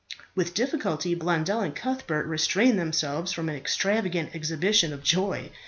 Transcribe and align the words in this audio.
With 0.33 0.55
difficulty 0.55 1.13
Blondel 1.13 1.59
and 1.59 1.75
Cuthbert 1.75 2.25
restrained 2.25 2.79
themselves 2.79 3.31
from 3.31 3.49
an 3.49 3.55
extravagant 3.55 4.33
exhibition 4.33 4.93
of 4.93 5.03
joy. 5.03 5.51